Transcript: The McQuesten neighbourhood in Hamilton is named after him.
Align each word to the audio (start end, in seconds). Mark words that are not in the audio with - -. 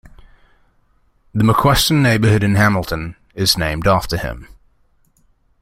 The 1.31 1.43
McQuesten 1.43 2.01
neighbourhood 2.01 2.41
in 2.43 2.55
Hamilton 2.55 3.15
is 3.35 3.55
named 3.55 3.85
after 3.85 4.17
him. 4.17 4.47